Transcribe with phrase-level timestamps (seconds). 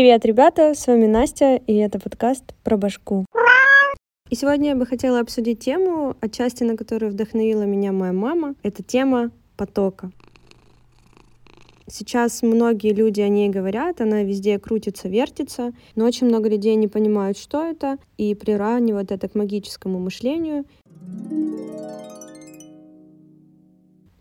[0.00, 3.26] Привет, ребята, с вами Настя, и это подкаст про башку.
[4.30, 8.54] И сегодня я бы хотела обсудить тему, отчасти на которую вдохновила меня моя мама.
[8.62, 10.10] Это тема потока.
[11.86, 16.88] Сейчас многие люди о ней говорят, она везде крутится, вертится, но очень много людей не
[16.88, 20.64] понимают, что это, и приравнивают это к магическому мышлению.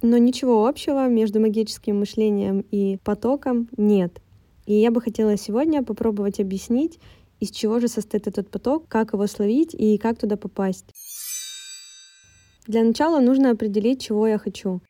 [0.02, 4.20] Но ничего общего между магическим мышлением и потоком нет.
[4.70, 7.00] И я бы хотела сегодня попробовать объяснить,
[7.40, 10.86] из чего же состоит этот поток, как его словить и как туда попасть.
[12.68, 14.82] Для начала нужно определить, чего я хочу.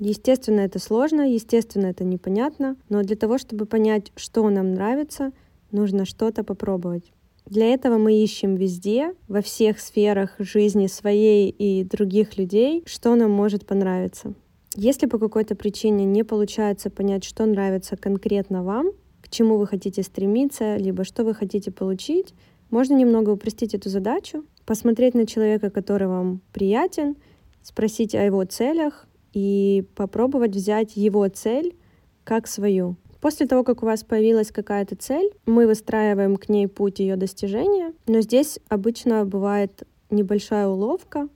[0.00, 5.30] Естественно, это сложно, естественно, это непонятно, но для того, чтобы понять, что нам нравится,
[5.70, 7.12] нужно что-то попробовать.
[7.44, 13.30] Для этого мы ищем везде, во всех сферах жизни своей и других людей, что нам
[13.30, 14.34] может понравиться.
[14.78, 20.02] Если по какой-то причине не получается понять, что нравится конкретно вам, к чему вы хотите
[20.02, 22.34] стремиться, либо что вы хотите получить,
[22.68, 27.16] можно немного упростить эту задачу, посмотреть на человека, который вам приятен,
[27.62, 31.74] спросить о его целях и попробовать взять его цель
[32.22, 32.96] как свою.
[33.22, 37.94] После того, как у вас появилась какая-то цель, мы выстраиваем к ней путь ее достижения,
[38.06, 41.30] но здесь обычно бывает небольшая уловка,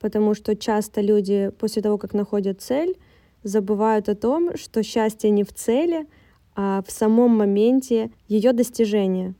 [0.00, 2.98] потому что часто люди после того, как находят цель,
[3.42, 6.06] забывают о том, что счастье не в цели,
[6.54, 9.34] а в самом моменте ее достижения.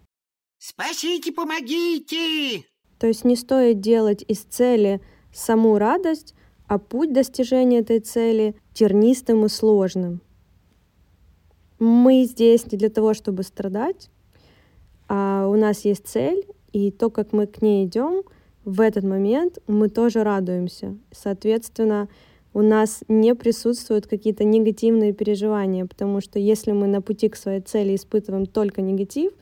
[0.58, 2.64] Спасите, помогите!
[2.98, 5.00] То есть не стоит делать из цели
[5.32, 6.34] саму радость,
[6.66, 10.20] а путь достижения этой цели тернистым и сложным.
[11.78, 14.10] Мы здесь не для того, чтобы страдать,
[15.08, 18.24] а у нас есть цель, и то, как мы к ней идем—
[18.68, 20.94] в этот момент мы тоже радуемся.
[21.10, 22.06] Соответственно,
[22.52, 27.62] у нас не присутствуют какие-то негативные переживания, потому что если мы на пути к своей
[27.62, 29.32] цели испытываем только негатив,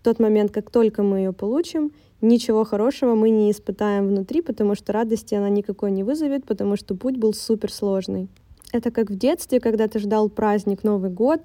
[0.00, 4.74] в тот момент, как только мы ее получим, ничего хорошего мы не испытаем внутри, потому
[4.74, 8.28] что радости она никакой не вызовет, потому что путь был супер сложный.
[8.72, 11.40] Это как в детстве, когда ты ждал праздник Новый год,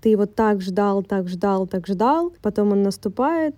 [0.00, 3.56] ты его так ждал, так ждал, так ждал, потом он наступает,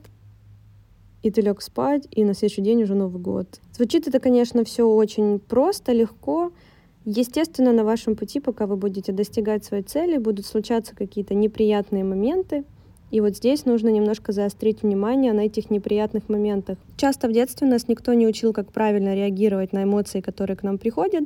[1.23, 3.61] и ты лег спать, и на следующий день уже Новый год.
[3.73, 6.53] Звучит это, конечно, все очень просто, легко.
[7.05, 12.65] Естественно, на вашем пути, пока вы будете достигать своей цели, будут случаться какие-то неприятные моменты,
[13.11, 16.77] и вот здесь нужно немножко заострить внимание на этих неприятных моментах.
[16.99, 20.77] Часто в детстве нас никто не учил, как правильно реагировать на эмоции, которые к нам
[20.77, 21.25] приходят,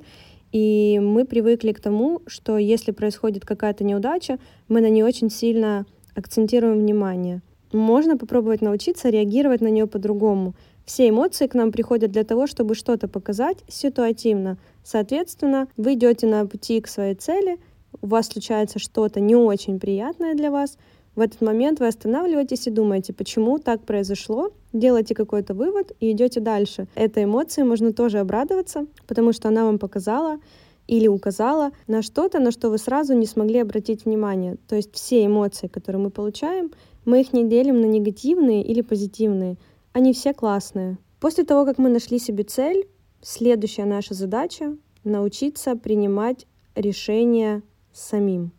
[0.52, 4.38] и мы привыкли к тому, что если происходит какая-то неудача,
[4.69, 10.54] мы на нее очень сильно акцентируем внимание можно попробовать научиться реагировать на нее по-другому.
[10.84, 14.58] Все эмоции к нам приходят для того, чтобы что-то показать ситуативно.
[14.84, 17.58] Соответственно, вы идете на пути к своей цели,
[18.00, 20.76] у вас случается что-то не очень приятное для вас,
[21.14, 26.40] в этот момент вы останавливаетесь и думаете, почему так произошло, делаете какой-то вывод и идете
[26.40, 26.86] дальше.
[26.94, 30.38] Этой эмоции можно тоже обрадоваться, потому что она вам показала
[30.86, 34.56] или указала на что-то, на что вы сразу не смогли обратить внимание.
[34.68, 36.72] То есть все эмоции, которые мы получаем,
[37.04, 39.56] мы их не делим на негативные или позитивные.
[39.92, 40.98] Они все классные.
[41.20, 42.88] После того, как мы нашли себе цель,
[43.20, 48.52] следующая наша задача— научиться принимать решения самим.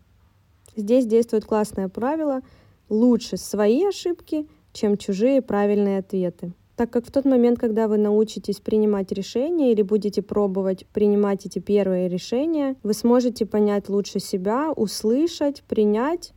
[0.76, 2.40] Здесь действует классное правило
[2.88, 6.52] «лучше свои ошибки, чем чужие правильные ответы».
[6.76, 11.60] Так как в тот момент, когда вы научитесь принимать решения или будете пробовать принимать эти
[11.60, 16.32] первые решения, вы сможете понять лучше себя, услышать, принять,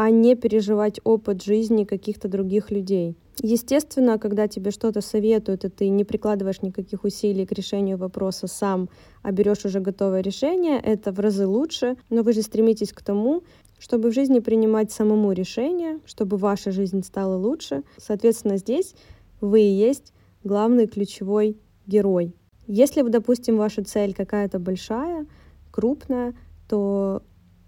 [0.00, 3.18] а не переживать опыт жизни каких-то других людей.
[3.42, 8.88] Естественно, когда тебе что-то советуют, и ты не прикладываешь никаких усилий к решению вопроса сам,
[9.22, 13.42] а берешь уже готовое решение, это в разы лучше, но вы же стремитесь к тому,
[13.78, 17.82] чтобы в жизни принимать самому решение, чтобы ваша жизнь стала лучше.
[17.98, 18.94] Соответственно, здесь
[19.42, 22.34] вы и есть главный ключевой герой.
[22.66, 25.26] Если, допустим, ваша цель какая-то большая,
[25.70, 26.34] крупная,
[26.70, 27.22] то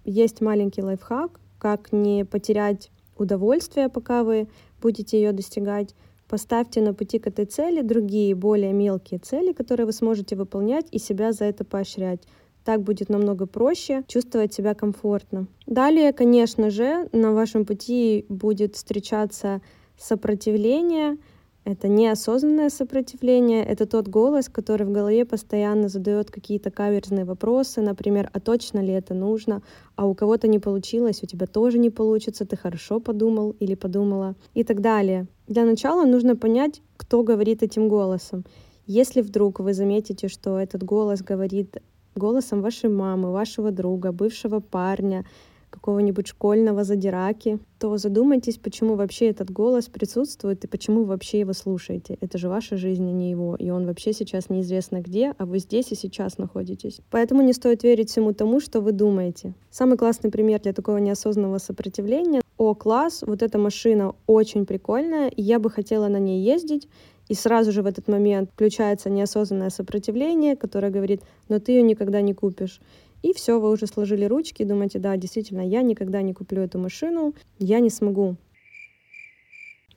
[0.06, 4.48] есть маленький лайфхак, как не потерять удовольствие, пока вы
[4.80, 5.94] будете ее достигать.
[6.28, 10.98] Поставьте на пути к этой цели другие, более мелкие цели, которые вы сможете выполнять и
[10.98, 12.22] себя за это поощрять.
[12.64, 15.46] Так будет намного проще чувствовать себя комфортно.
[15.66, 19.60] Далее, конечно же, на вашем пути будет встречаться
[19.96, 21.16] сопротивление,
[21.64, 28.30] это неосознанное сопротивление, это тот голос, который в голове постоянно задает какие-то каверзные вопросы, например,
[28.32, 29.62] а точно ли это нужно,
[29.94, 33.54] а у кого-то не получилось, у тебя тоже не получится, ты хорошо подумал?
[33.60, 34.34] Или подумала?
[34.54, 35.26] и так далее.
[35.46, 38.44] Для начала нужно понять, кто говорит этим голосом.
[38.86, 41.76] Если вдруг вы заметите, что этот голос говорит
[42.14, 45.24] голосом вашей мамы, вашего друга, бывшего парня,
[45.72, 51.52] какого-нибудь школьного задираки, то задумайтесь, почему вообще этот голос присутствует и почему вы вообще его
[51.52, 52.16] слушаете.
[52.20, 53.56] Это же ваша жизнь, а не его.
[53.56, 57.00] И он вообще сейчас неизвестно где, а вы здесь и сейчас находитесь.
[57.10, 59.54] Поэтому не стоит верить всему тому, что вы думаете.
[59.70, 65.42] Самый классный пример для такого неосознанного сопротивления о, класс, вот эта машина очень прикольная, и
[65.42, 66.88] я бы хотела на ней ездить,
[67.28, 72.20] и сразу же в этот момент включается неосознанное сопротивление, которое говорит, но ты ее никогда
[72.20, 72.80] не купишь.
[73.22, 77.34] И все, вы уже сложили ручки, думаете, да, действительно, я никогда не куплю эту машину,
[77.58, 78.36] я не смогу.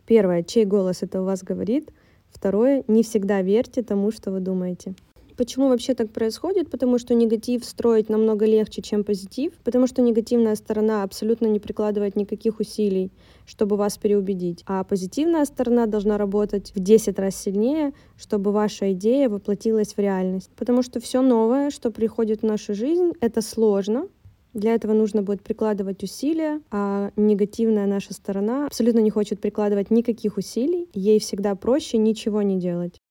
[0.05, 1.91] Первое, чей голос это у вас говорит.
[2.29, 4.93] Второе, не всегда верьте тому, что вы думаете.
[5.37, 6.69] Почему вообще так происходит?
[6.69, 12.15] Потому что негатив строить намного легче, чем позитив, потому что негативная сторона абсолютно не прикладывает
[12.15, 13.11] никаких усилий,
[13.45, 19.29] чтобы вас переубедить, а позитивная сторона должна работать в 10 раз сильнее, чтобы ваша идея
[19.29, 20.51] воплотилась в реальность.
[20.55, 24.07] Потому что все новое, что приходит в нашу жизнь, это сложно,
[24.55, 30.37] для этого нужно будет прикладывать усилия, а негативная наша сторона абсолютно не хочет прикладывать никаких
[30.37, 30.87] усилий.
[30.93, 33.01] Ей всегда проще ничего не делать.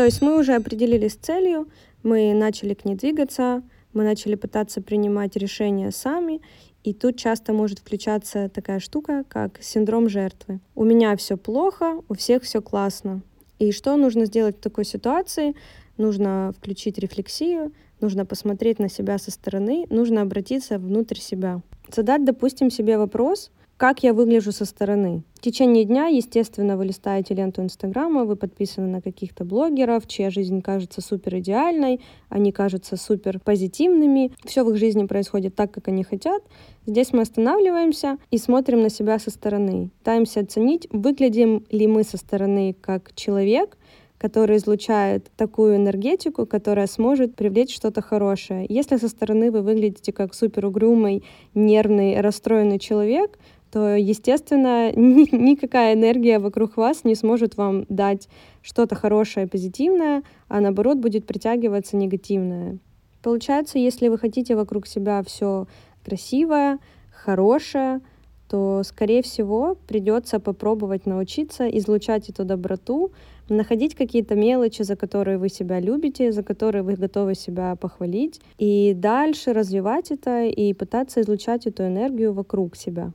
[0.00, 1.68] То есть мы уже определились с целью,
[2.02, 3.62] мы начали к ней двигаться,
[3.92, 6.40] мы начали пытаться принимать решения сами,
[6.82, 10.60] и тут часто может включаться такая штука, как синдром жертвы.
[10.74, 13.20] У меня все плохо, у всех все классно.
[13.58, 15.54] И что нужно сделать в такой ситуации?
[15.98, 21.60] Нужно включить рефлексию, нужно посмотреть на себя со стороны, нужно обратиться внутрь себя.
[21.94, 23.50] Задать, допустим, себе вопрос,
[23.80, 25.22] как я выгляжу со стороны.
[25.36, 30.60] В течение дня, естественно, вы листаете ленту Инстаграма, вы подписаны на каких-то блогеров, чья жизнь
[30.60, 36.04] кажется супер идеальной, они кажутся супер позитивными, все в их жизни происходит так, как они
[36.04, 36.42] хотят.
[36.84, 39.88] Здесь мы останавливаемся и смотрим на себя со стороны.
[40.00, 43.78] Пытаемся оценить, выглядим ли мы со стороны как человек,
[44.20, 48.66] который излучает такую энергетику, которая сможет привлечь что-то хорошее.
[48.68, 51.24] Если со стороны вы выглядите как супер угрюмый,
[51.54, 53.38] нервный, расстроенный человек,
[53.70, 58.28] то, естественно, ни, никакая энергия вокруг вас не сможет вам дать
[58.62, 62.78] что-то хорошее, позитивное, а наоборот будет притягиваться негативное.
[63.22, 65.66] Получается, если вы хотите вокруг себя все
[66.04, 66.78] красивое,
[67.12, 68.00] хорошее,
[68.48, 73.12] то, скорее всего, придется попробовать научиться излучать эту доброту,
[73.48, 78.94] находить какие-то мелочи, за которые вы себя любите, за которые вы готовы себя похвалить, и
[78.94, 83.12] дальше развивать это и пытаться излучать эту энергию вокруг себя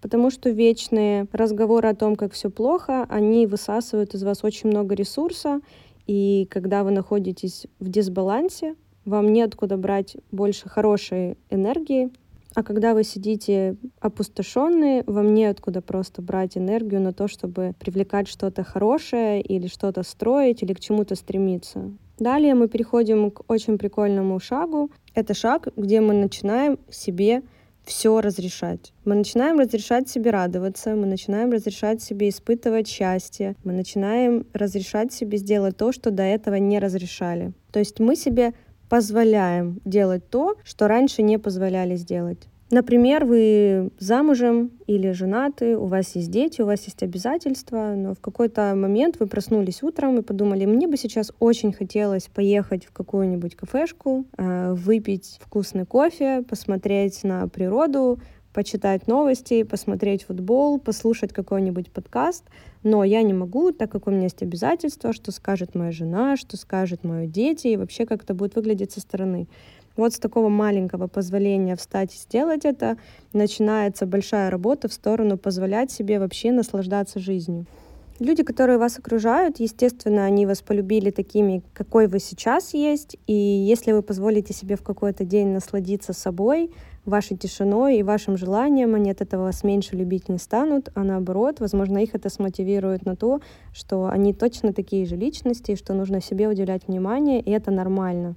[0.00, 4.94] потому что вечные разговоры о том, как все плохо, они высасывают из вас очень много
[4.94, 5.60] ресурса,
[6.06, 8.74] и когда вы находитесь в дисбалансе,
[9.04, 12.10] вам неоткуда брать больше хорошей энергии,
[12.54, 18.64] а когда вы сидите опустошенные, вам неоткуда просто брать энергию на то, чтобы привлекать что-то
[18.64, 21.92] хорошее или что-то строить или к чему-то стремиться.
[22.18, 24.90] Далее мы переходим к очень прикольному шагу.
[25.14, 27.42] Это шаг, где мы начинаем себе
[27.84, 28.92] все разрешать.
[29.04, 35.38] Мы начинаем разрешать себе радоваться, мы начинаем разрешать себе испытывать счастье, мы начинаем разрешать себе
[35.38, 37.52] сделать то, что до этого не разрешали.
[37.72, 38.54] То есть мы себе
[38.88, 42.48] позволяем делать то, что раньше не позволяли сделать.
[42.70, 48.20] Например, вы замужем или женаты, у вас есть дети, у вас есть обязательства, но в
[48.20, 53.56] какой-то момент вы проснулись утром и подумали, мне бы сейчас очень хотелось поехать в какую-нибудь
[53.56, 58.20] кафешку, э, выпить вкусный кофе, посмотреть на природу,
[58.52, 62.44] почитать новости, посмотреть футбол, послушать какой-нибудь подкаст,
[62.82, 66.56] но я не могу, так как у меня есть обязательства, что скажет моя жена, что
[66.56, 69.48] скажет мои дети, и вообще как это будет выглядеть со стороны.
[70.00, 72.96] Вот с такого маленького позволения встать и сделать это
[73.34, 77.66] начинается большая работа в сторону позволять себе вообще наслаждаться жизнью.
[78.18, 83.18] Люди, которые вас окружают, естественно, они вас полюбили такими, какой вы сейчас есть.
[83.26, 86.70] И если вы позволите себе в какой-то день насладиться собой,
[87.04, 91.60] вашей тишиной и вашим желанием, они от этого вас меньше любить не станут, а наоборот,
[91.60, 93.42] возможно, их это смотивирует на то,
[93.74, 98.34] что они точно такие же личности, что нужно себе уделять внимание, и это нормально.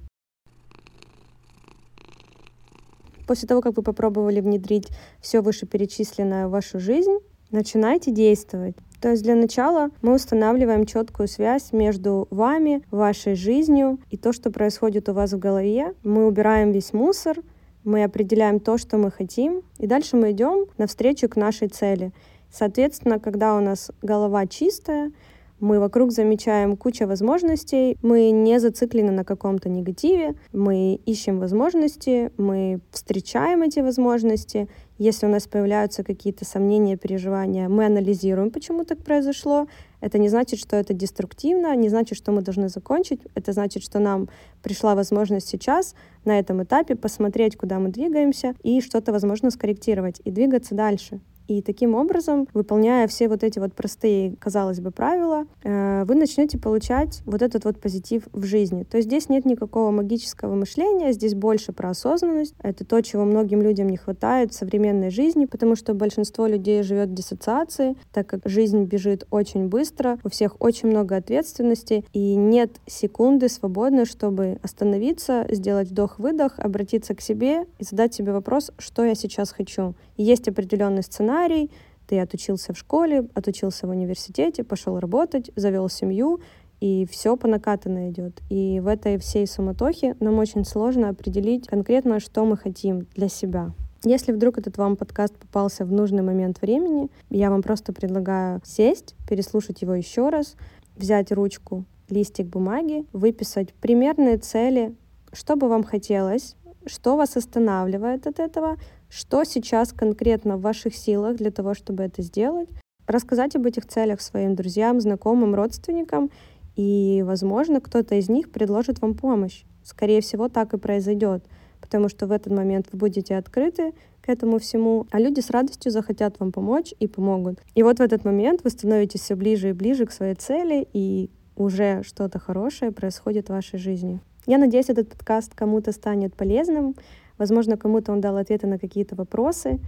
[3.26, 4.88] После того, как вы попробовали внедрить
[5.20, 7.18] все вышеперечисленное в вашу жизнь,
[7.50, 8.76] начинайте действовать.
[9.00, 14.50] То есть для начала мы устанавливаем четкую связь между вами, вашей жизнью и то, что
[14.50, 15.92] происходит у вас в голове.
[16.02, 17.36] Мы убираем весь мусор,
[17.84, 22.12] мы определяем то, что мы хотим, и дальше мы идем навстречу к нашей цели.
[22.50, 25.12] Соответственно, когда у нас голова чистая,
[25.60, 32.80] мы вокруг замечаем кучу возможностей, мы не зациклены на каком-то негативе, мы ищем возможности, мы
[32.90, 34.68] встречаем эти возможности.
[34.98, 39.66] Если у нас появляются какие-то сомнения, переживания, мы анализируем, почему так произошло.
[40.00, 43.20] Это не значит, что это деструктивно, не значит, что мы должны закончить.
[43.34, 44.28] Это значит, что нам
[44.62, 45.94] пришла возможность сейчас
[46.24, 51.20] на этом этапе посмотреть, куда мы двигаемся, и что-то, возможно, скорректировать, и двигаться дальше.
[51.48, 56.58] И таким образом, выполняя все вот эти вот простые, казалось бы, правила, э, вы начнете
[56.58, 58.84] получать вот этот вот позитив в жизни.
[58.84, 62.54] То есть здесь нет никакого магического мышления, здесь больше про осознанность.
[62.62, 67.10] Это то, чего многим людям не хватает в современной жизни, потому что большинство людей живет
[67.10, 72.70] в диссоциации, так как жизнь бежит очень быстро, у всех очень много ответственности, и нет
[72.86, 79.14] секунды свободной, чтобы остановиться, сделать вдох-выдох, обратиться к себе и задать себе вопрос, что я
[79.14, 79.94] сейчас хочу.
[80.16, 81.70] Есть определенный сценарий,
[82.06, 86.40] ты отучился в школе, отучился в университете, пошел работать, завел семью,
[86.80, 88.42] и все по накатанной идет.
[88.50, 93.72] И в этой всей суматохе нам очень сложно определить конкретно, что мы хотим для себя.
[94.04, 99.14] Если вдруг этот вам подкаст попался в нужный момент времени, я вам просто предлагаю сесть,
[99.26, 100.56] переслушать его еще раз,
[100.94, 104.94] взять ручку, листик бумаги, выписать примерные цели,
[105.32, 106.54] что бы вам хотелось,
[106.84, 108.76] что вас останавливает от этого,
[109.14, 112.68] что сейчас конкретно в ваших силах для того, чтобы это сделать,
[113.06, 116.30] рассказать об этих целях своим друзьям, знакомым, родственникам,
[116.74, 119.62] и, возможно, кто-то из них предложит вам помощь.
[119.84, 121.44] Скорее всего, так и произойдет,
[121.80, 125.92] потому что в этот момент вы будете открыты к этому всему, а люди с радостью
[125.92, 127.60] захотят вам помочь и помогут.
[127.76, 131.30] И вот в этот момент вы становитесь все ближе и ближе к своей цели, и
[131.54, 134.20] уже что-то хорошее происходит в вашей жизни.
[134.46, 136.96] Я надеюсь, этот подкаст кому-то станет полезным.
[137.44, 139.78] Возможно, кому-то он дал ответы на какие-то вопросы,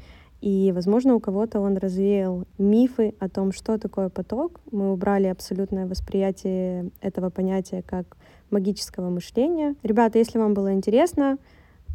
[0.42, 4.60] и, возможно, у кого-то он развеял мифы о том, что такое поток.
[4.70, 8.18] Мы убрали абсолютное восприятие этого понятия как
[8.50, 9.75] магического мышления.
[9.82, 11.38] Ребята, если вам было интересно,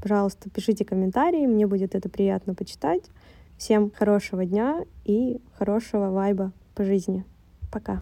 [0.02, 3.04] пожалуйста, пишите комментарии, мне будет это приятно почитать.
[3.60, 7.24] Всем хорошего дня и хорошего вайба по жизни.
[7.72, 8.02] Пока.